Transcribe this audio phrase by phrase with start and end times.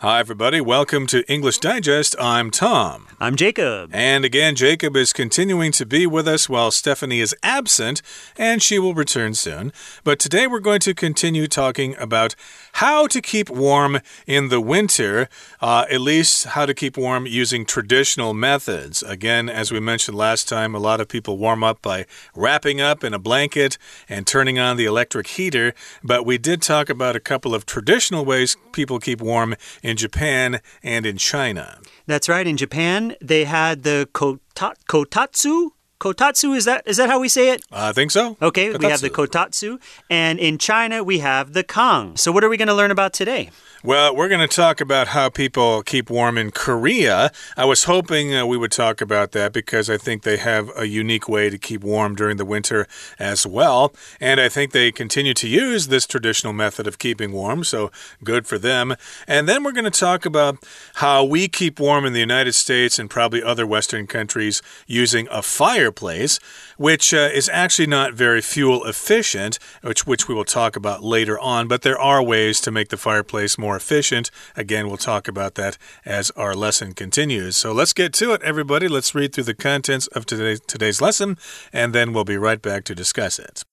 [0.00, 0.60] Hi, everybody.
[0.60, 2.14] Welcome to English Digest.
[2.20, 3.08] I'm Tom.
[3.18, 3.90] I'm Jacob.
[3.92, 8.00] And again, Jacob is continuing to be with us while Stephanie is absent,
[8.36, 9.72] and she will return soon.
[10.04, 12.36] But today we're going to continue talking about
[12.74, 15.28] how to keep warm in the winter,
[15.60, 19.02] uh, at least how to keep warm using traditional methods.
[19.02, 22.06] Again, as we mentioned last time, a lot of people warm up by
[22.36, 23.78] wrapping up in a blanket
[24.08, 25.74] and turning on the electric heater.
[26.04, 29.56] But we did talk about a couple of traditional ways people keep warm
[29.88, 31.78] in Japan and in China.
[32.06, 32.46] That's right.
[32.46, 35.70] In Japan, they had the kotatsu.
[35.98, 37.64] Kotatsu is that is that how we say it?
[37.72, 38.36] I think so.
[38.40, 38.78] Okay, kotatsu.
[38.78, 42.16] we have the kotatsu, and in China we have the kang.
[42.16, 43.50] So what are we going to learn about today?
[43.84, 47.30] Well, we're going to talk about how people keep warm in Korea.
[47.56, 50.88] I was hoping uh, we would talk about that because I think they have a
[50.88, 52.88] unique way to keep warm during the winter
[53.20, 53.94] as well.
[54.20, 57.92] And I think they continue to use this traditional method of keeping warm, so
[58.24, 58.96] good for them.
[59.28, 60.56] And then we're going to talk about
[60.94, 65.40] how we keep warm in the United States and probably other Western countries using a
[65.40, 66.40] fireplace,
[66.78, 71.38] which uh, is actually not very fuel efficient, which, which we will talk about later
[71.38, 71.68] on.
[71.68, 74.30] But there are ways to make the fireplace more more efficient.
[74.56, 77.54] Again, we'll talk about that as our lesson continues.
[77.58, 78.88] So let's get to it, everybody.
[78.88, 81.36] Let's read through the contents of today's, today's lesson,
[81.70, 83.64] and then we'll be right back to discuss it.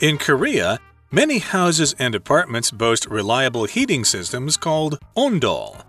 [0.00, 0.80] In Korea,
[1.12, 5.84] many houses and apartments boast reliable heating systems called ondol.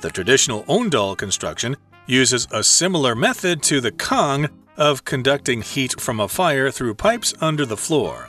[0.00, 4.48] The traditional ondol construction uses a similar method to the kang
[4.80, 8.26] of conducting heat from a fire through pipes under the floor.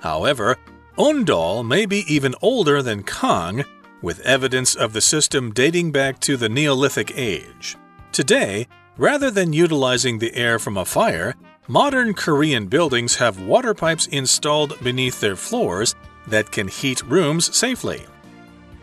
[0.00, 0.56] However,
[0.96, 3.64] Ondol may be even older than Kang,
[4.00, 7.76] with evidence of the system dating back to the Neolithic age.
[8.12, 11.34] Today, rather than utilizing the air from a fire,
[11.66, 15.96] modern Korean buildings have water pipes installed beneath their floors
[16.28, 18.06] that can heat rooms safely.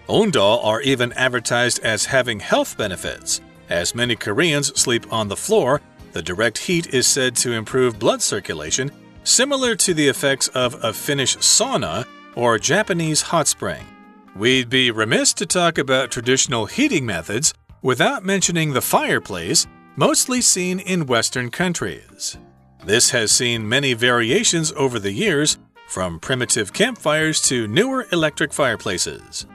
[0.09, 3.39] Ondol are even advertised as having health benefits,
[3.69, 5.81] as many Koreans sleep on the floor
[6.15, 8.89] the direct heat is said to improve blood circulation,
[9.25, 12.05] similar to the effects of a Finnish sauna
[12.35, 13.85] or Japanese hot spring.
[14.33, 19.67] We'd be remiss to talk about traditional heating methods without mentioning the fireplace,
[19.97, 22.37] mostly seen in Western countries.
[22.85, 25.57] This has seen many variations over the years,
[25.89, 29.45] from primitive campfires to newer electric fireplaces.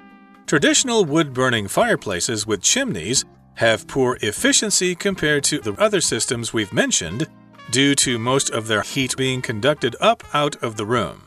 [0.44, 3.24] Traditional wood burning fireplaces with chimneys
[3.60, 7.28] have poor efficiency compared to the other systems we've mentioned
[7.70, 11.22] due to most of their heat being conducted up out of the room.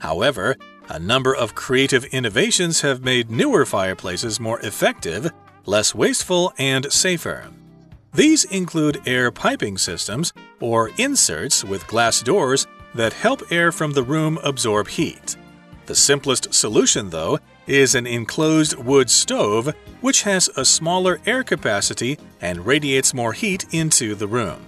[0.00, 0.56] However,
[0.88, 5.30] a number of creative innovations have made newer fireplaces more effective,
[5.66, 7.46] less wasteful, and safer.
[8.12, 14.02] These include air piping systems or inserts with glass doors that help air from the
[14.02, 15.36] room absorb heat.
[15.86, 17.38] The simplest solution, though,
[17.68, 23.66] is an enclosed wood stove which has a smaller air capacity and radiates more heat
[23.72, 24.64] into the room.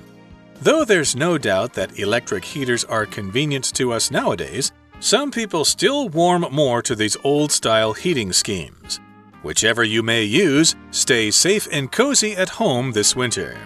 [0.61, 6.11] Though there's no doubt that electric heaters are convenient to us nowadays, some people still
[6.11, 9.01] warm more to these old style heating schemes.
[9.43, 13.57] Whichever you may use, stay safe and cozy at home this winter.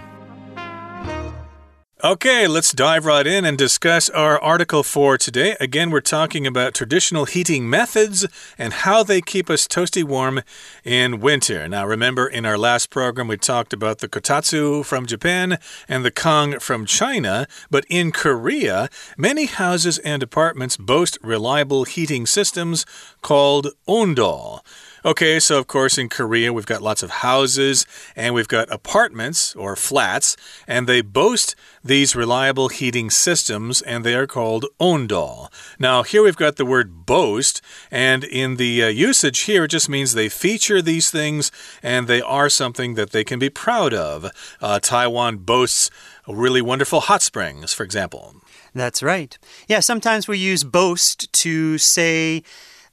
[2.05, 5.57] Okay, let's dive right in and discuss our article for today.
[5.59, 8.27] Again, we're talking about traditional heating methods
[8.59, 10.43] and how they keep us toasty warm
[10.85, 11.67] in winter.
[11.67, 15.57] Now, remember, in our last program, we talked about the kotatsu from Japan
[15.89, 17.47] and the kang from China.
[17.71, 22.85] But in Korea, many houses and apartments boast reliable heating systems
[23.23, 24.61] called ondol.
[25.07, 27.85] Okay, so of course in Korea we've got lots of houses
[28.17, 30.35] and we've got apartments or flats,
[30.67, 31.55] and they boast
[31.85, 35.53] these reliable heating systems and they are called ondol.
[35.79, 37.61] Now, here we've got the word boast,
[37.91, 42.23] and in the uh, usage here, it just means they feature these things and they
[42.23, 44.31] are something that they can be proud of.
[44.63, 45.91] Uh, Taiwan boasts
[46.27, 48.37] really wonderful hot springs, for example.
[48.75, 49.37] That's right.
[49.69, 52.43] Yeah, sometimes we use boast to say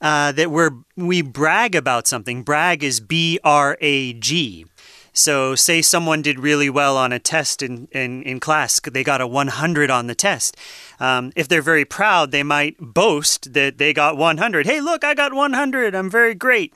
[0.02, 2.44] uh, that we're we brag about something.
[2.44, 4.66] Brag is B R A G.
[5.14, 9.20] So, say someone did really well on a test in, in, in class, they got
[9.20, 10.56] a 100 on the test.
[11.02, 14.66] Um, if they're very proud, they might boast that they got 100.
[14.66, 15.96] Hey, look, I got 100.
[15.96, 16.74] I'm very great.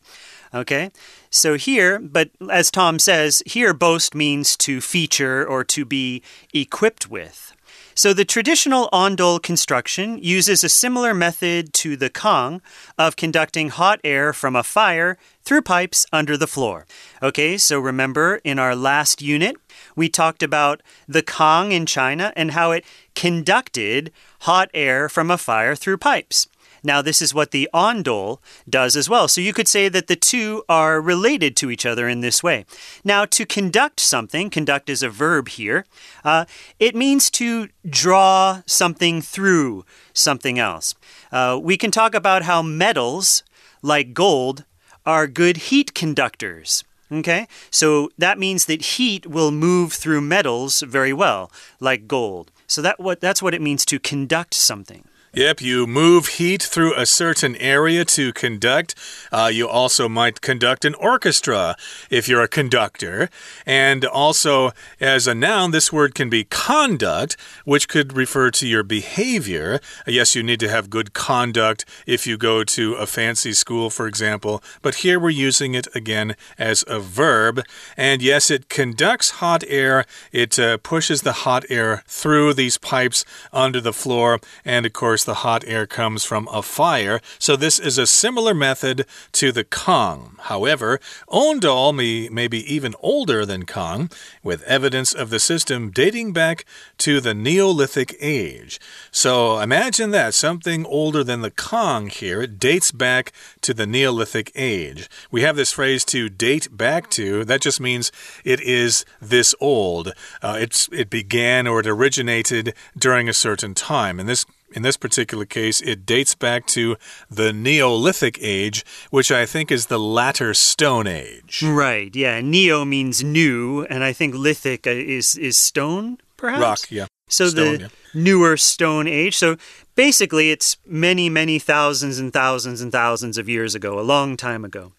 [0.53, 0.91] Okay,
[1.29, 6.21] so here, but as Tom says, here boast means to feature or to be
[6.53, 7.54] equipped with.
[7.97, 12.61] So the traditional ondol construction uses a similar method to the kang
[12.97, 16.85] of conducting hot air from a fire through pipes under the floor.
[17.23, 19.55] Okay, so remember in our last unit,
[19.95, 22.83] we talked about the Kang in China and how it
[23.15, 24.11] conducted
[24.41, 26.47] hot air from a fire through pipes.
[26.85, 28.39] Now, this is what the ondol
[28.69, 29.27] does as well.
[29.27, 32.65] So you could say that the two are related to each other in this way.
[33.03, 35.85] Now, to conduct something, conduct is a verb here,
[36.23, 36.45] uh,
[36.79, 39.83] it means to draw something through
[40.13, 40.93] something else.
[41.31, 43.43] Uh, we can talk about how metals,
[43.81, 44.63] like gold,
[45.05, 46.83] are good heat conductors.
[47.11, 52.51] Okay, so that means that heat will move through metals very well, like gold.
[52.65, 55.07] So that what that's what it means to conduct something.
[55.35, 58.95] Yep, you move heat through a certain area to conduct.
[59.33, 61.75] Uh, you also might conduct an orchestra
[62.09, 63.29] if you're a conductor.
[63.65, 64.71] And also,
[65.01, 67.35] as a noun, this word can be conduct,
[67.65, 69.81] which could refer to your behavior.
[70.07, 74.07] Yes, you need to have good conduct if you go to a fancy school, for
[74.07, 74.63] example.
[74.81, 77.61] But here we're using it again as a verb.
[77.97, 83.25] And yes, it conducts hot air, it uh, pushes the hot air through these pipes
[83.51, 84.39] under the floor.
[84.63, 88.53] And of course, the hot air comes from a fire, so this is a similar
[88.53, 90.37] method to the Kang.
[90.43, 94.09] However, Ondol may, may be even older than Kang,
[94.43, 96.65] with evidence of the system dating back
[96.99, 98.79] to the Neolithic age.
[99.11, 102.41] So imagine that, something older than the Kang here.
[102.43, 103.31] It dates back
[103.61, 105.09] to the Neolithic age.
[105.31, 108.11] We have this phrase to date back to, that just means
[108.43, 110.13] it is this old.
[110.41, 114.19] Uh, it's, it began or it originated during a certain time.
[114.19, 114.45] And this
[114.75, 116.97] in this particular case, it dates back to
[117.31, 121.63] the Neolithic age, which I think is the latter Stone Age.
[121.65, 122.41] Right, yeah.
[122.41, 126.61] Neo means new, and I think lithic is, is stone, perhaps?
[126.61, 127.05] Rock, yeah.
[127.29, 127.87] So stone, the yeah.
[128.13, 129.37] newer Stone Age.
[129.37, 129.55] So
[129.95, 134.65] basically, it's many, many thousands and thousands and thousands of years ago, a long time
[134.65, 134.91] ago.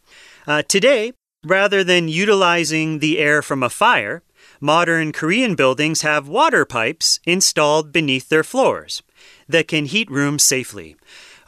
[0.46, 1.12] Uh, today,
[1.44, 4.23] rather than utilizing the air from a fire,
[4.58, 9.02] modern Korean buildings have water pipes installed beneath their floors
[9.49, 10.97] that can heat rooms safely.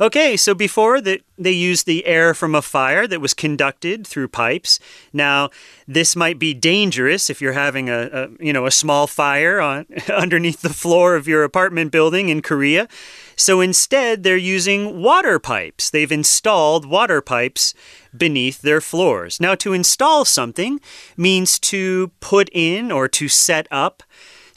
[0.00, 4.28] Okay, so before that they used the air from a fire that was conducted through
[4.28, 4.78] pipes.
[5.12, 5.50] Now,
[5.88, 9.86] this might be dangerous if you're having a, a you know a small fire on
[10.14, 12.88] underneath the floor of your apartment building in Korea.
[13.34, 15.90] So instead, they're using water pipes.
[15.90, 17.74] They've installed water pipes
[18.16, 19.40] beneath their floors.
[19.40, 20.80] Now, to install something
[21.16, 24.02] means to put in or to set up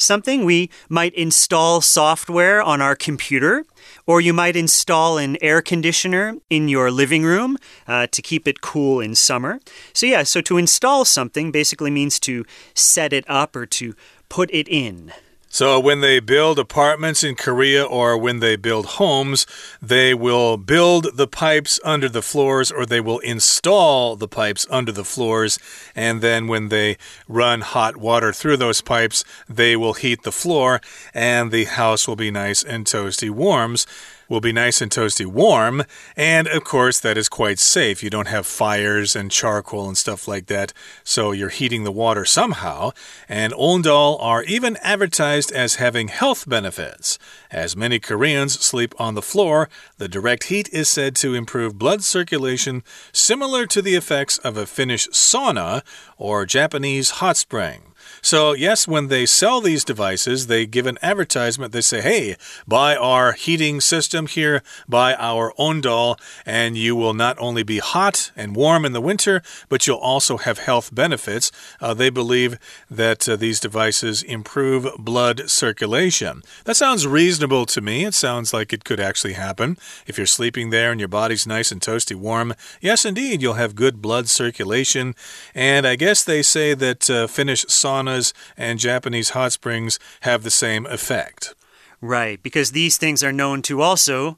[0.01, 0.45] something.
[0.45, 3.63] We might install software on our computer,
[4.05, 7.57] or you might install an air conditioner in your living room
[7.87, 9.59] uh, to keep it cool in summer.
[9.93, 13.95] So, yeah, so to install something basically means to set it up or to
[14.29, 15.11] put it in.
[15.53, 19.45] So, when they build apartments in Korea or when they build homes,
[19.81, 24.93] they will build the pipes under the floors or they will install the pipes under
[24.93, 25.59] the floors.
[25.93, 26.95] And then, when they
[27.27, 30.79] run hot water through those pipes, they will heat the floor
[31.13, 33.85] and the house will be nice and toasty warms
[34.31, 35.83] will be nice and toasty warm.
[36.15, 38.01] And of course, that is quite safe.
[38.01, 40.71] You don't have fires and charcoal and stuff like that.
[41.03, 42.91] So you're heating the water somehow.
[43.27, 47.19] And Ondol are even advertised as having health benefits.
[47.51, 49.67] As many Koreans sleep on the floor,
[49.97, 54.65] the direct heat is said to improve blood circulation, similar to the effects of a
[54.65, 55.83] Finnish sauna
[56.17, 57.90] or Japanese hot spring.
[58.23, 61.73] So, yes, when they sell these devices, they give an advertisement.
[61.73, 62.35] They say, hey,
[62.67, 68.31] buy our heating system here, buy our Ondol, and you will not only be hot
[68.35, 71.51] and warm in the winter, but you'll also have health benefits.
[71.81, 72.59] Uh, they believe
[72.91, 76.43] that uh, these devices improve blood circulation.
[76.65, 78.05] That sounds reasonable to me.
[78.05, 79.77] It sounds like it could actually happen.
[80.05, 83.73] If you're sleeping there and your body's nice and toasty warm, yes, indeed, you'll have
[83.73, 85.15] good blood circulation.
[85.55, 90.43] And I guess they say that uh, Finnish sauna saunas and Japanese hot springs have
[90.43, 91.53] the same effect.
[92.01, 94.37] Right, because these things are known to also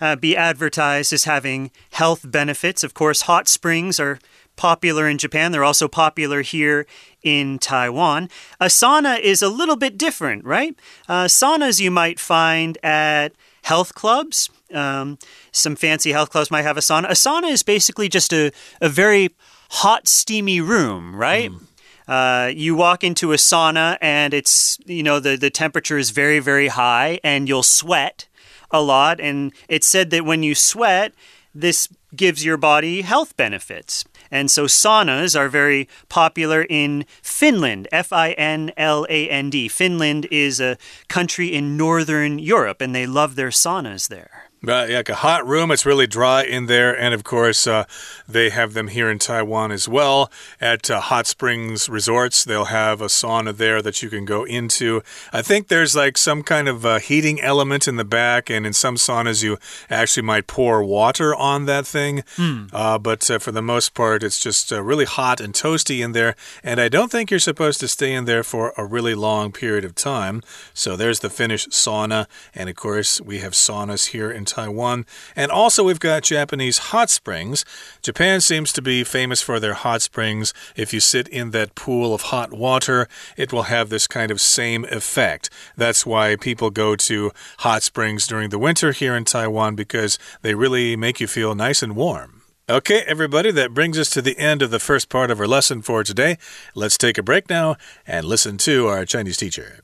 [0.00, 2.82] uh, be advertised as having health benefits.
[2.82, 4.18] Of course, hot springs are
[4.56, 5.52] popular in Japan.
[5.52, 6.86] They're also popular here
[7.22, 8.28] in Taiwan.
[8.60, 10.74] A sauna is a little bit different, right?
[11.08, 14.50] Uh, saunas you might find at health clubs.
[14.72, 15.18] Um,
[15.52, 17.04] some fancy health clubs might have a sauna.
[17.04, 18.50] A sauna is basically just a,
[18.80, 19.30] a very
[19.70, 21.50] hot, steamy room, right?
[21.50, 21.60] Mm.
[22.06, 26.38] Uh, you walk into a sauna and it's, you know, the, the temperature is very,
[26.38, 28.26] very high and you'll sweat
[28.70, 29.20] a lot.
[29.20, 31.14] And it's said that when you sweat,
[31.54, 34.04] this gives your body health benefits.
[34.30, 39.68] And so saunas are very popular in Finland, F I N L A N D.
[39.68, 40.76] Finland is a
[41.08, 44.43] country in northern Europe and they love their saunas there.
[44.66, 45.70] Right, like a hot room.
[45.70, 46.98] It's really dry in there.
[46.98, 47.84] And of course, uh,
[48.26, 50.30] they have them here in Taiwan as well.
[50.60, 55.02] At uh, hot springs resorts, they'll have a sauna there that you can go into.
[55.32, 58.48] I think there's like some kind of uh, heating element in the back.
[58.48, 59.58] And in some saunas, you
[59.90, 62.22] actually might pour water on that thing.
[62.36, 63.02] Mm.
[63.02, 66.36] but uh, for the most part, it's just uh, really hot and toasty in there.
[66.62, 69.84] And I don't think you're supposed to stay in there for a really long period
[69.84, 70.42] of time.
[70.72, 72.26] So there's the Finnish sauna.
[72.54, 75.04] And of course, we have saunas here in Taiwan.
[75.34, 77.64] And also, we've got Japanese hot springs.
[78.02, 80.54] Japan seems to be famous for their hot springs.
[80.76, 84.40] If you sit in that pool of hot water, it will have this kind of
[84.40, 85.50] same effect.
[85.76, 90.54] That's why people go to hot springs during the winter here in Taiwan because they
[90.54, 92.42] really make you feel nice and warm.
[92.66, 95.82] Okay, everybody, that brings us to the end of the first part of our lesson
[95.82, 96.38] for today.
[96.74, 99.83] Let's take a break now and listen to our Chinese teacher.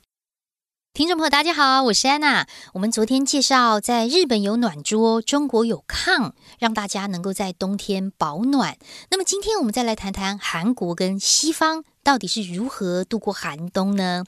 [0.93, 2.49] 听众朋友，大家好，我是安娜。
[2.75, 8.77] 我们昨天介绍，在日本有暖桌，中国有炕，让大家能够在冬天保暖。
[9.09, 14.25] 那么今天我们再来谈谈韩国跟西方到底是如何度过寒冬呢？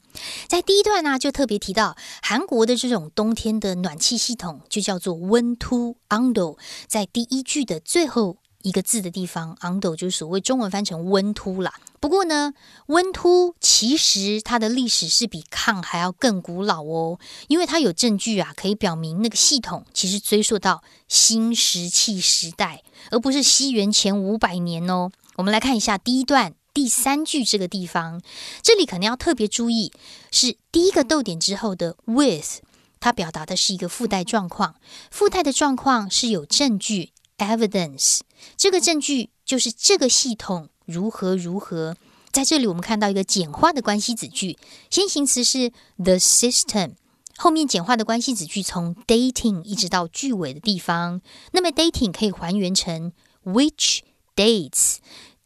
[0.47, 6.57] 在第一段呢，就特别提到韩国的这种冬天的暖气系统，就叫做温突 （undo）。
[6.87, 8.37] 在第一句的最后。
[8.63, 11.73] 一个字的地方，undo 就是所谓中文翻成温突啦。
[11.99, 12.53] 不过呢，
[12.87, 25.11] 温突其实它的历史是比抗还要更古老哦，因为它有证据啊，可以表明那个系统其实追溯到新石器时代，而不是西元前五百年哦。
[25.35, 28.21] 我们来看一下第一段第三句这个地方，
[28.61, 29.91] 这里可能要特别注意，
[30.31, 32.61] 是第一个逗点之后的 with，
[32.99, 34.75] 它表达的是一个附带状况，
[35.11, 37.11] 附带的状况是有证据。
[37.39, 38.19] Evidence，
[38.57, 41.95] 这个证据就是这个系统如何如何。
[42.31, 44.57] 在这里，我们看到一个简化的关系子句，
[44.89, 46.93] 先行词是 the system，
[47.37, 51.21] 后面简化的关系子句从 dating 一直到句尾的地方。
[51.51, 53.13] 那么 dating 可以还原成
[53.45, 53.99] which
[54.35, 54.95] dates，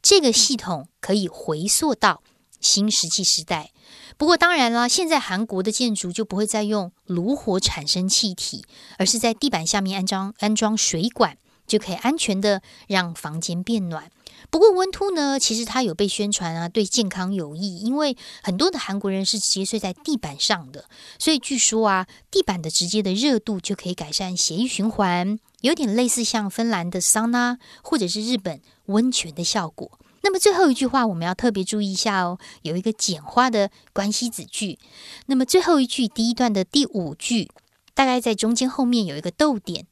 [0.01, 2.23] 这个系统可以回溯到
[2.61, 3.71] 新石器时代。
[4.15, 8.63] 不过当然了，现在韩国的建筑就不会再用炉火产生气体，
[8.97, 11.37] 而是在地板下面安装安装水管。
[11.67, 14.09] 就可以安全的让房间变暖。
[14.49, 20.85] 不过温突呢，其实它有被宣传啊，对健康有益，因为很多的韩国人是直接睡在地板上的，
[21.19, 29.99] 所以据说啊，地板的直接的热度就可以改善血液循环，有点类似像芬兰的桑拿或者是日本温泉的效果。
[30.21, 34.77] 那么最后一句话我们要特别注意一下哦，有一个简化的关系子句。
[35.25, 37.49] 那么最后一句第一段的第五句，
[37.93, 39.87] 大概在中间后面有一个逗点。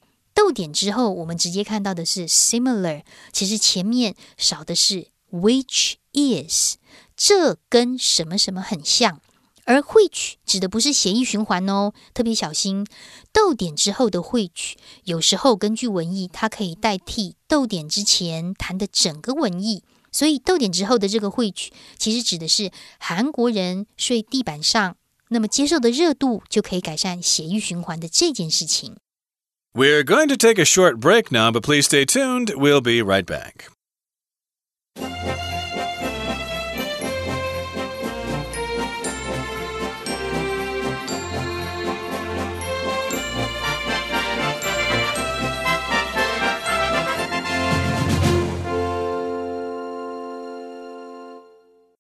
[0.46, 3.02] 逗点之后，我们直接看到的是 similar，
[3.34, 6.76] 其实前面少的是 which is，
[7.18, 9.20] 这跟什么什么很像。
[9.64, 12.86] 而 which 指的不是协议循环哦，特别小心。
[13.34, 14.76] 逗点之后的 which，
[15.06, 19.84] 有时候根据文意，它可以代替逗点之前谈的整个文意。
[20.12, 24.96] 所以逗点之后的这个 which，其实指的是韩国人睡地板上，
[25.30, 28.98] 那么接受的热度就可以改善血液循环的这件事情。
[29.76, 32.54] We're going to take a short break now, but please stay tuned.
[32.56, 33.68] We'll be right back.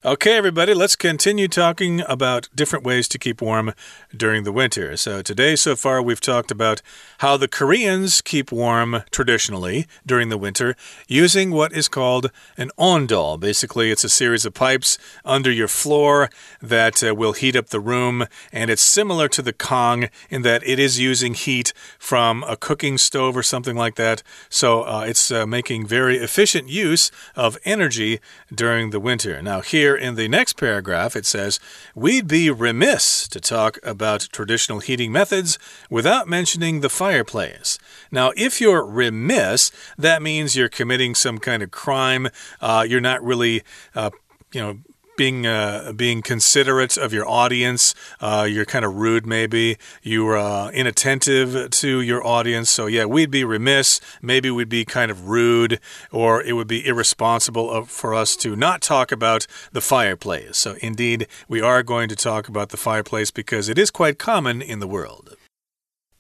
[0.05, 3.73] Okay, everybody, let's continue talking about different ways to keep warm
[4.15, 4.95] during the winter.
[4.97, 6.83] So, today, so far, we've talked about
[7.17, 10.75] how the Koreans keep warm traditionally during the winter
[11.07, 13.39] using what is called an ondol.
[13.39, 16.29] Basically, it's a series of pipes under your floor
[16.61, 20.61] that uh, will heat up the room, and it's similar to the Kang in that
[20.67, 24.21] it is using heat from a cooking stove or something like that.
[24.49, 28.19] So, uh, it's uh, making very efficient use of energy
[28.53, 29.41] during the winter.
[29.41, 31.59] Now, here, in the next paragraph, it says,
[31.93, 35.57] We'd be remiss to talk about traditional heating methods
[35.89, 37.77] without mentioning the fireplace.
[38.11, 42.27] Now, if you're remiss, that means you're committing some kind of crime.
[42.61, 44.11] Uh, you're not really, uh,
[44.51, 44.79] you know,
[45.17, 47.93] being uh, being considerate of your audience.
[48.19, 49.77] Uh, you're kind of rude, maybe.
[50.01, 52.69] You're uh, inattentive to your audience.
[52.69, 53.99] So, yeah, we'd be remiss.
[54.21, 55.79] Maybe we'd be kind of rude,
[56.11, 60.57] or it would be irresponsible for us to not talk about the fireplace.
[60.57, 64.61] So, indeed, we are going to talk about the fireplace because it is quite common
[64.61, 65.35] in the world.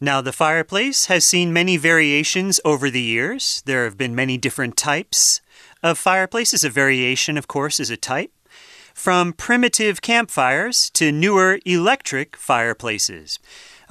[0.01, 3.63] Now, the fireplace has seen many variations over the years.
[3.65, 5.41] There have been many different types
[5.81, 6.65] of fireplaces.
[6.65, 8.31] A variation, of course, is a type
[8.95, 13.37] from primitive campfires to newer electric fireplaces.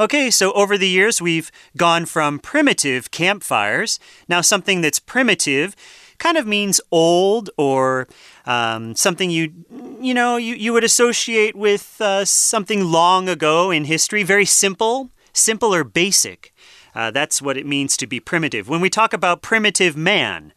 [0.01, 4.01] Okay, so over the years, we've gone from primitive campfires.
[4.27, 5.77] Now, something that's primitive
[6.19, 8.09] kind of means old or
[8.47, 9.53] um, something you
[10.01, 15.11] you know you, you would associate with uh, something long ago in history very simple
[15.33, 16.55] simple or basic
[16.95, 20.53] uh, that's what it means to be primitive when we talk about primitive man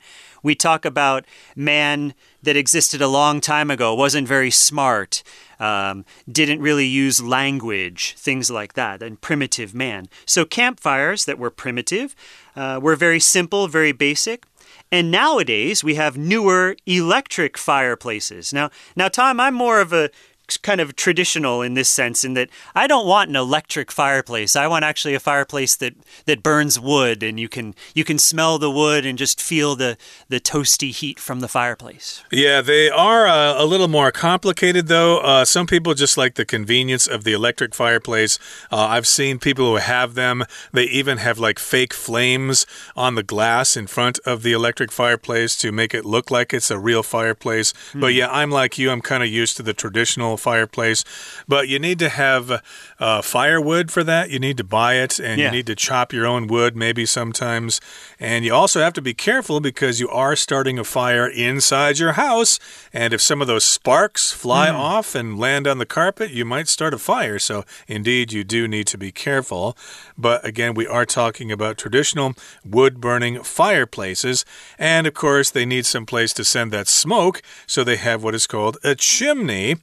[0.48, 1.26] we talk about
[1.56, 5.22] man that existed a long time ago, wasn't very smart,
[5.60, 10.08] um, didn't really use language, things like that, and primitive man.
[10.26, 12.16] So campfires that were primitive
[12.56, 14.46] uh, were very simple, very basic.
[14.92, 18.54] And nowadays we have newer electric fireplaces.
[18.54, 20.10] Now, now, Tom, I'm more of a
[20.56, 24.56] kind of traditional in this sense in that I don't want an electric fireplace.
[24.56, 25.94] I want actually a fireplace that
[26.26, 29.98] that burns wood and you can you can smell the wood and just feel the
[30.30, 32.24] the toasty heat from the fireplace.
[32.32, 35.20] Yeah, they are uh, a little more complicated though.
[35.20, 38.40] Uh, some people just like the convenience of the electric fireplace.
[38.72, 40.44] Uh, I've seen people who have them.
[40.72, 45.58] They even have like fake flames on the glass in front of the electric fireplace
[45.58, 47.74] to make it look like it's a real fireplace.
[47.92, 48.02] Mm.
[48.02, 48.92] But yeah, I'm like you.
[48.92, 51.04] I'm kind of used to the traditional fireplace.
[51.48, 52.64] But you need to have
[53.00, 54.30] uh, firewood for that.
[54.30, 55.46] You need to buy it and yeah.
[55.46, 57.80] you need to chop your own wood maybe sometimes.
[58.20, 62.14] And you also have to be careful because you are starting a fire inside your
[62.14, 62.60] house.
[62.92, 64.74] And if some of those sparks fly mm.
[64.74, 67.40] off and land on the carpet, you might start a fire.
[67.40, 69.78] So, indeed, you do need to be careful.
[70.18, 72.34] But again, we are talking about traditional
[72.66, 74.46] wood burning fireplaces.
[74.80, 77.42] And of course, they need some place to send that smoke.
[77.66, 79.78] So, they have what is called a chimney.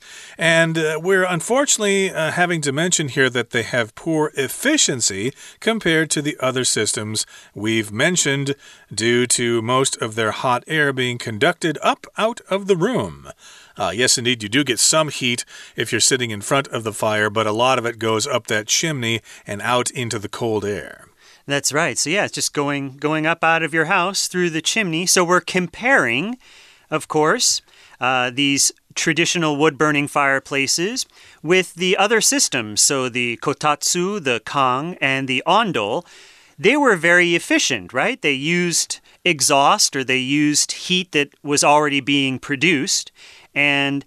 [0.44, 6.10] And uh, we're unfortunately uh, having to mention here that they have poor efficiency compared
[6.10, 7.24] to the other systems
[7.54, 8.54] we've mentioned
[8.92, 13.30] due to most of their hot air being conducted up out of the room.
[13.78, 15.46] Uh, yes, indeed, you do get some heat
[15.76, 18.46] if you're sitting in front of the fire, but a lot of it goes up
[18.48, 21.06] that chimney and out into the cold air.
[21.46, 21.96] That's right.
[21.96, 25.06] So yeah, it's just going going up out of your house through the chimney.
[25.06, 26.36] So we're comparing,
[26.90, 27.62] of course,
[27.98, 31.06] uh, these traditional wood burning fireplaces
[31.42, 32.80] with the other systems.
[32.80, 36.04] So the kotatsu, the kang, and the ondol,
[36.58, 38.20] they were very efficient, right?
[38.20, 43.10] They used exhaust or they used heat that was already being produced.
[43.54, 44.04] And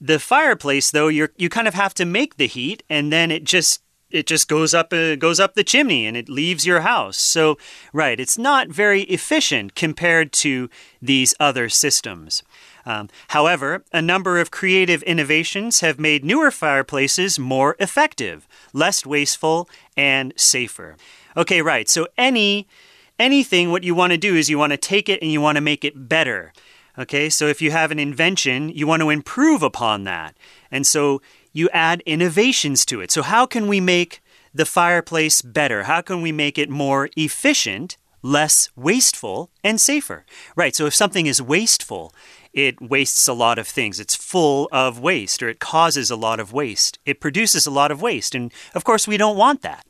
[0.00, 3.44] the fireplace, though, you you kind of have to make the heat, and then it
[3.44, 7.16] just it just goes up uh, goes up the chimney and it leaves your house.
[7.16, 7.58] So,
[7.92, 10.68] right, it's not very efficient compared to
[11.00, 12.42] these other systems.
[12.86, 19.68] Um, however, a number of creative innovations have made newer fireplaces more effective, less wasteful,
[19.96, 20.96] and safer.
[21.36, 21.88] Okay, right.
[21.88, 22.68] So any
[23.18, 25.56] anything what you want to do is you want to take it and you want
[25.56, 26.52] to make it better.
[26.98, 27.28] Okay?
[27.28, 30.36] So if you have an invention, you want to improve upon that.
[30.70, 31.20] And so
[31.52, 33.10] you add innovations to it.
[33.10, 34.20] So how can we make
[34.54, 35.84] the fireplace better?
[35.84, 37.96] How can we make it more efficient?
[38.26, 40.24] less wasteful and safer.
[40.56, 42.12] Right, so if something is wasteful,
[42.56, 44.00] it wastes a lot of things.
[44.00, 46.98] It's full of waste, or it causes a lot of waste.
[47.04, 48.34] It produces a lot of waste.
[48.34, 49.85] And of course, we don't want that.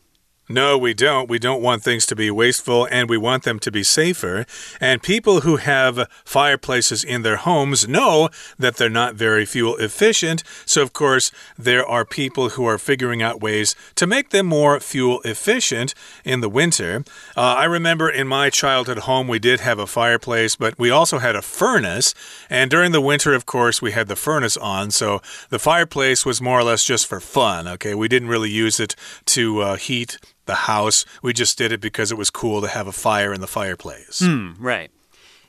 [0.49, 1.29] No, we don't.
[1.29, 4.47] We don't want things to be wasteful and we want them to be safer.
[4.81, 10.45] And people who have fireplaces in their homes know that they're not very fuel efficient.
[10.65, 14.79] So, of course, there are people who are figuring out ways to make them more
[14.79, 17.05] fuel efficient in the winter.
[17.37, 21.19] Uh, I remember in my childhood home, we did have a fireplace, but we also
[21.19, 22.15] had a furnace.
[22.49, 24.93] And during the winter, of course, we had the furnace on.
[24.93, 27.67] So the fireplace was more or less just for fun.
[27.67, 27.97] Okay.
[27.97, 28.95] We didn't really use it
[29.27, 31.05] to uh, heat the house.
[31.23, 34.21] We just did it because it was cool to have a fire in the fireplace.
[34.21, 34.91] Mm, right.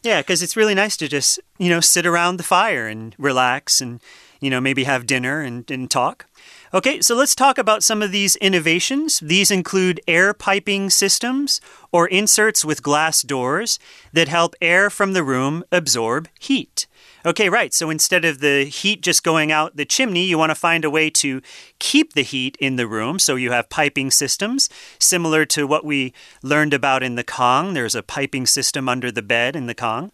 [0.03, 3.81] Yeah, because it's really nice to just, you know, sit around the fire and relax
[3.81, 3.99] and,
[4.39, 6.25] you know, maybe have dinner and, and talk.
[6.73, 9.19] Okay, so let's talk about some of these innovations.
[9.21, 13.79] These include air piping systems or inserts with glass doors
[14.13, 16.85] that help air from the room absorb heat.
[17.25, 17.73] Okay, right.
[17.73, 20.89] So instead of the heat just going out the chimney, you want to find a
[20.89, 21.41] way to
[21.79, 23.19] keep the heat in the room.
[23.19, 27.73] So you have piping systems, similar to what we learned about in the Kang.
[27.73, 30.11] There's a piping system under the bed in the Kang.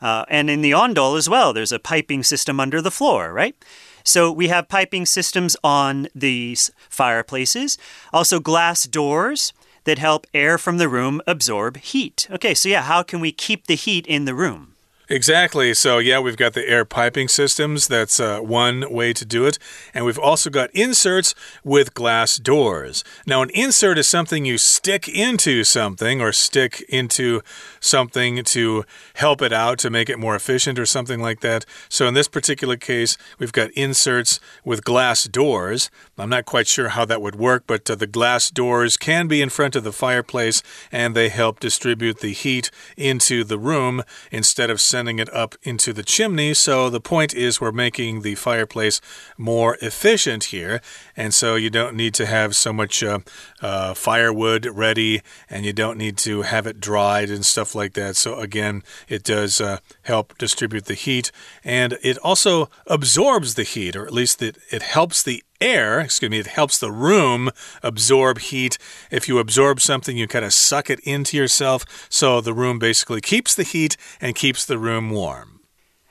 [0.00, 3.54] Uh, and in the Ondol as well, there's a piping system under the floor, right?
[4.02, 7.76] So we have piping systems on these fireplaces,
[8.12, 9.52] also glass doors
[9.84, 12.28] that help air from the room absorb heat.
[12.30, 14.75] Okay, so yeah, how can we keep the heat in the room?
[15.08, 15.72] Exactly.
[15.72, 17.86] So, yeah, we've got the air piping systems.
[17.86, 19.56] That's uh, one way to do it.
[19.94, 23.04] And we've also got inserts with glass doors.
[23.24, 27.40] Now, an insert is something you stick into something or stick into
[27.78, 31.64] something to help it out to make it more efficient or something like that.
[31.88, 35.88] So, in this particular case, we've got inserts with glass doors.
[36.18, 39.42] I'm not quite sure how that would work, but uh, the glass doors can be
[39.42, 44.70] in front of the fireplace and they help distribute the heat into the room instead
[44.70, 46.54] of sending it up into the chimney.
[46.54, 49.00] So the point is, we're making the fireplace
[49.36, 50.80] more efficient here.
[51.16, 53.18] And so you don't need to have so much uh,
[53.60, 58.16] uh, firewood ready and you don't need to have it dried and stuff like that.
[58.16, 61.30] So again, it does uh, help distribute the heat
[61.62, 66.30] and it also absorbs the heat, or at least it, it helps the air, excuse
[66.30, 67.50] me, it helps the room
[67.82, 68.78] absorb heat.
[69.10, 72.06] If you absorb something, you kind of suck it into yourself.
[72.08, 75.60] So the room basically keeps the heat and keeps the room warm.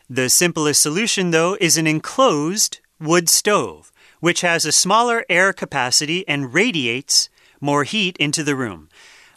[0.09, 6.27] The simplest solution, though, is an enclosed wood stove, which has a smaller air capacity
[6.27, 7.29] and radiates
[7.59, 8.89] more heat into the room.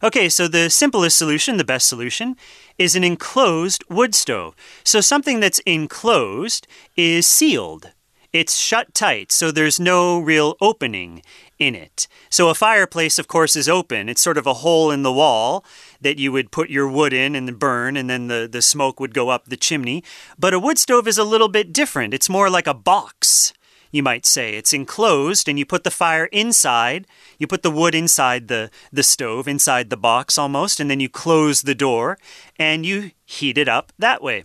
[0.03, 2.37] Okay, so the simplest solution, the best solution,
[2.79, 4.55] is an enclosed wood stove.
[4.85, 7.93] So something that's enclosed is sealed.
[8.39, 11.23] It's shut tight, so there's no real opening
[11.59, 12.07] in it.
[12.31, 14.09] So a fireplace, of course, is open.
[14.09, 15.65] It's sort of a hole in the wall
[16.01, 19.13] that you would put your wood in and burn, and then the, the smoke would
[19.13, 20.05] go up the chimney.
[20.39, 22.15] But a wood stove is a little bit different.
[22.15, 23.53] It's more like a box,
[23.91, 24.55] you might say.
[24.55, 27.09] It's enclosed, and you put the fire inside.
[27.41, 31.09] You put the wood inside the, the stove, inside the box almost, and then you
[31.09, 32.19] close the door,
[32.57, 34.45] and you heat it up that way.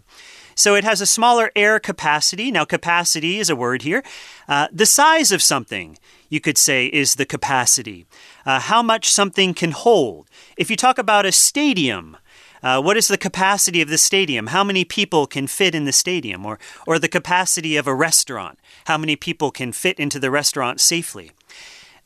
[0.56, 2.52] So it has a smaller air capacity.
[2.52, 4.04] Now, capacity is a word here.
[4.48, 5.98] Uh, the size of something,
[6.30, 8.06] you could say, is the capacity.
[8.46, 10.30] Uh, how much something can hold.
[10.58, 12.18] If you talk about a stadium,
[12.62, 14.48] uh, what is the capacity of the stadium?
[14.48, 16.46] How many people can fit in the stadium?
[16.46, 18.58] Or, or the capacity of a restaurant?
[18.86, 21.32] How many people can fit into the restaurant safely?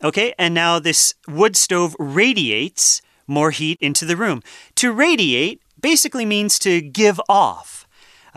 [0.04, 4.42] Okay, and now this wood stove radiates more heat into the room.
[4.76, 7.87] To radiate basically means to give off.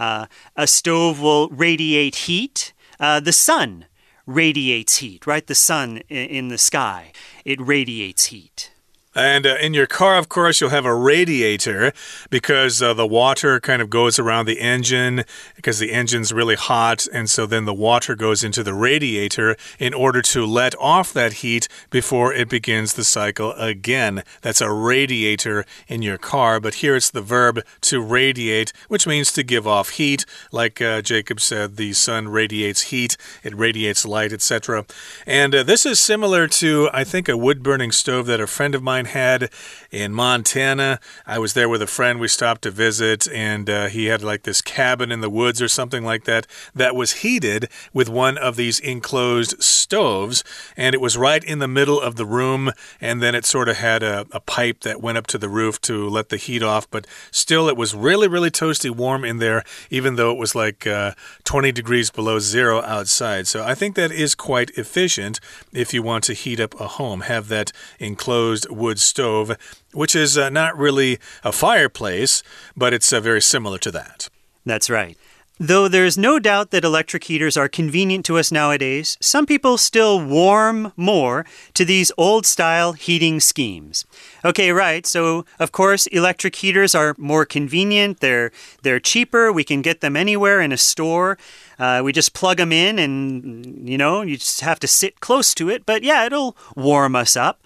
[0.00, 2.72] Uh, a stove will radiate heat.
[2.98, 3.84] Uh, the sun
[4.24, 5.46] radiates heat, right?
[5.46, 7.12] The sun in, in the sky,
[7.44, 8.72] it radiates heat.
[9.14, 11.92] And uh, in your car, of course, you'll have a radiator
[12.30, 15.24] because uh, the water kind of goes around the engine
[15.56, 17.08] because the engine's really hot.
[17.12, 21.34] And so then the water goes into the radiator in order to let off that
[21.34, 24.22] heat before it begins the cycle again.
[24.42, 26.60] That's a radiator in your car.
[26.60, 30.24] But here it's the verb to radiate, which means to give off heat.
[30.52, 34.86] Like uh, Jacob said, the sun radiates heat, it radiates light, etc.
[35.26, 38.76] And uh, this is similar to, I think, a wood burning stove that a friend
[38.76, 39.50] of mine had
[39.90, 41.00] in Montana.
[41.26, 42.20] I was there with a friend.
[42.20, 45.68] We stopped to visit, and uh, he had like this cabin in the woods or
[45.68, 50.44] something like that that was heated with one of these enclosed stoves,
[50.76, 52.72] and it was right in the middle of the room.
[53.00, 55.80] And then it sort of had a, a pipe that went up to the roof
[55.82, 59.64] to let the heat off, but still, it was really, really toasty warm in there,
[59.90, 61.12] even though it was like uh,
[61.44, 63.46] 20 degrees below zero outside.
[63.46, 65.40] So I think that is quite efficient
[65.72, 67.22] if you want to heat up a home.
[67.22, 69.56] Have that enclosed wood wood stove,
[69.92, 72.42] which is uh, not really a fireplace,
[72.76, 74.28] but it's uh, very similar to that.
[74.66, 75.16] That's right.
[75.60, 80.18] Though there's no doubt that electric heaters are convenient to us nowadays, some people still
[80.18, 84.06] warm more to these old style heating schemes.
[84.44, 85.06] Okay, right.
[85.06, 88.18] So, of course, electric heaters are more convenient.
[88.18, 88.50] They're
[88.82, 89.52] they're cheaper.
[89.52, 91.36] We can get them anywhere in a store.
[91.78, 95.54] Uh, we just plug them in and you know, you just have to sit close
[95.54, 97.60] to it, but yeah, it'll warm us up.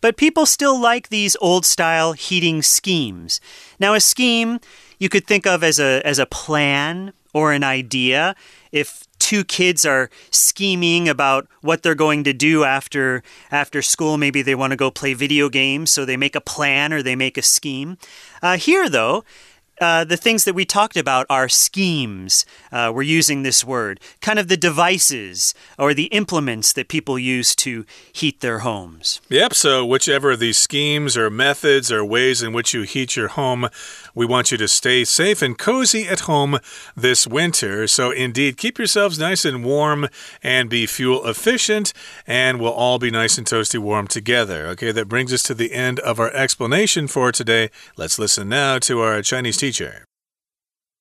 [0.00, 3.40] But people still like these old style heating schemes.
[3.80, 4.60] Now, a scheme
[4.98, 8.34] you could think of as a, as a plan or an idea.
[8.72, 14.16] If two kids are scheming about what they're going to do after after school.
[14.16, 17.16] Maybe they want to go play video games, so they make a plan or they
[17.16, 17.98] make a scheme.
[18.42, 19.24] Uh, here, though,
[19.80, 22.44] uh, the things that we talked about are schemes.
[22.72, 24.00] Uh, we're using this word.
[24.20, 29.20] Kind of the devices or the implements that people use to heat their homes.
[29.28, 33.28] Yep, so whichever of these schemes or methods or ways in which you heat your
[33.28, 33.68] home,
[34.14, 36.58] we want you to stay safe and cozy at home
[36.96, 37.86] this winter.
[37.86, 40.08] So, indeed, keep yourselves nice and warm
[40.42, 41.92] and be fuel efficient,
[42.26, 44.66] and we'll all be nice and toasty warm together.
[44.68, 47.70] Okay, that brings us to the end of our explanation for today.
[47.96, 50.07] Let's listen now to our Chinese teacher.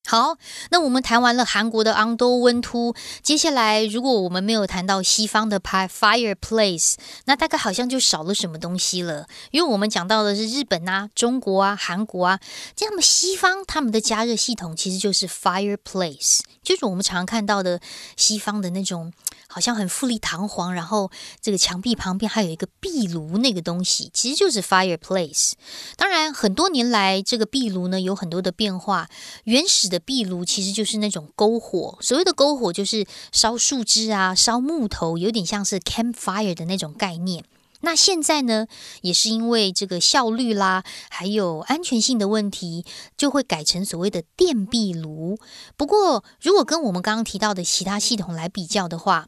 [0.10, 0.38] 好，
[0.72, 6.94] 那我们谈完了韩国的昂多温突，接下来如果我们没有谈到西方的 fireplace，
[7.26, 9.28] 那大概好像就少了什么东西了。
[9.52, 12.40] 因为我们讲到的是日本啊、中国啊、韩国啊，
[12.74, 17.82] 这样的西方他们的加热系统其实就是 fireplace，就是我们常看到的
[18.16, 19.12] 西方的那种。
[19.50, 21.10] 好像很富丽堂皇，然后
[21.42, 25.54] 这个墙壁旁边还有一个壁炉，那个东西其实就是 fireplace。
[25.96, 29.08] 当然，很多年来这个壁炉呢有很多的变化。
[29.46, 37.44] 原始的壁炉其实就是那种篝火，所谓的篝火就是烧树枝啊、烧木头，有点像是 campfire 的那种概念。
[37.82, 38.66] 那现在呢，
[39.02, 42.84] 也是因为这个效率啦，还有安全性的问题，
[43.16, 45.38] 就会改成所谓的电壁炉。
[45.76, 49.28] 不过，如果跟我们刚刚提到的其他系统来比较的话，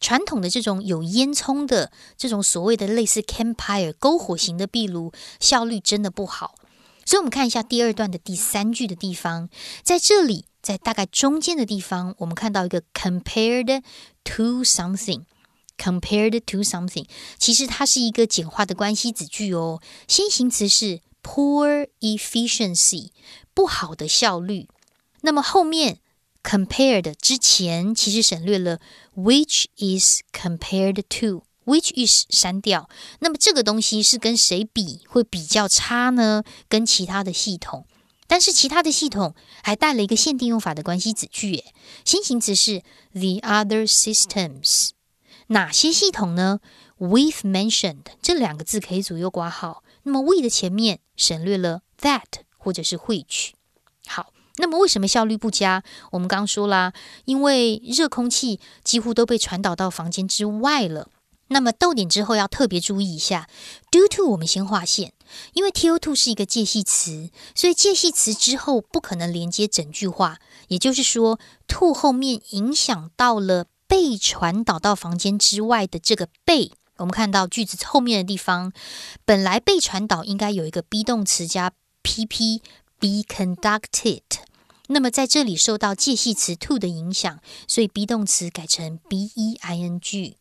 [0.00, 6.54] 传统的这种有烟囱的这种所谓的类似 campfire 篝火型的壁炉，效率真的不好。
[7.08, 9.48] 所以，我们看一下第二段的第三句的地方，
[9.82, 13.82] 在这里，在大概中间的地方，我们看到一个 compared
[14.24, 15.22] to something。
[15.78, 17.06] Compared to something，
[17.38, 19.80] 其实它是一个简化的关系子句哦。
[20.06, 23.12] 先行词是 poor efficiency，
[23.54, 24.68] 不好的效率。
[25.22, 26.00] 那么后面
[26.42, 28.80] compared 之前其实省略了
[29.16, 32.88] which is compared to Which is 删掉。
[33.18, 36.42] 那么这个东西是跟谁比会比较差呢？
[36.66, 37.86] 跟其他的系统，
[38.26, 41.52] 但是其他的系统还带了一个限定用法的关系子句。
[41.52, 41.74] 耶。
[42.06, 44.92] 先行词是 the other systems。
[45.48, 46.60] 哪些系统呢
[46.98, 49.84] ？We've mentioned 这两个字可以左右挂号。
[50.04, 52.22] 那么 we 的前面省略了 that
[52.56, 53.50] 或者是 which。
[54.06, 55.82] 好，那么为什么效率不佳？
[56.12, 56.94] 我们刚说啦，
[57.26, 61.10] 因为热空气几乎都被传导到房间之外了。
[61.48, 63.48] 那么逗点之后要特别注意一下
[63.90, 65.12] ，due to 我们先划线，
[65.52, 70.38] 因为 to to 是一个介系词，所以介系词之后不可能连接整句话。
[70.68, 73.66] 也就是说，to 后面影响到了。
[73.90, 78.70] 被传导到房间之外的这个被，我们看到句子后面的地方，
[79.24, 82.60] 本来被传导应该有一个 be 动词加 pp
[82.98, 84.20] be conducted，
[84.88, 90.34] 那么在这里受到介系词 to 的影响，所以 be 动词改成 be ing。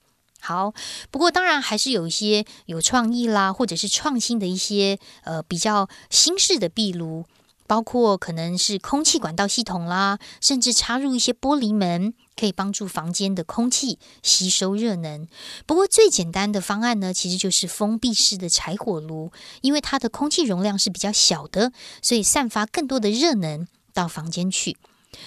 [0.47, 0.73] 好，
[1.11, 7.25] 不过当然还是有一些有创意啦，或者是创新的一些呃比较新式的壁炉。
[7.69, 15.27] 包括可能是空气管道系统啦，甚至插入一些玻璃门，可以帮助房间的空气吸收热能。
[15.65, 24.77] 不过最简单的方案呢，其实就是封闭式的柴火炉，因为它的空气容量是比较小的，所以散发更多的热能到房间去。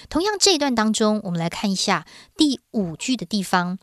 [0.09, 3.77] 同样这一段当中，我们来看一下第五句的地方。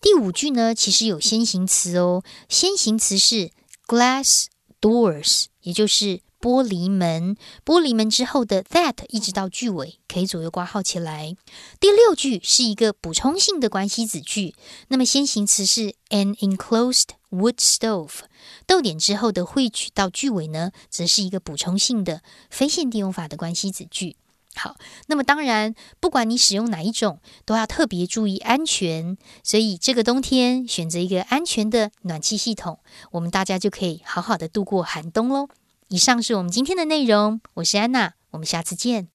[0.00, 3.50] 第五句呢，其实有先行词哦，先行词是
[3.86, 4.46] glass
[4.80, 6.20] doors，也就是。
[6.40, 7.36] 玻璃门，
[7.66, 11.36] 玻璃门之后的 that 一直到句尾可以左右挂号起来。
[11.78, 14.54] 第六句是一个补充性的关系子句，
[14.88, 18.20] 那么先行词是 an enclosed wood stove，
[18.66, 24.16] 逗点之后的 which 到句尾呢，则是一个补充性的非限定用法的关系子句。
[24.57, 29.17] 好，那么当然，不管你使用哪一种，都要特别注意安全。
[29.43, 32.79] 所以这个冬天选择一个安全的暖气系统，
[33.11, 35.49] 我们大家就可以好好的度过寒冬喽。
[35.89, 39.09] 以上是我们今天的内容，我是安娜，我们下次见。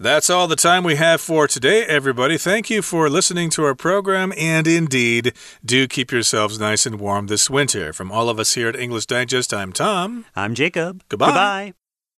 [0.00, 2.36] That's all the time we have for today, everybody.
[2.36, 5.32] Thank you for listening to our program, and indeed,
[5.64, 7.92] do keep yourselves nice and warm this winter.
[7.92, 10.24] From all of us here at English Digest, I'm Tom.
[10.34, 11.04] I'm Jacob.
[11.08, 11.26] Goodbye.
[11.26, 11.75] Goodbye.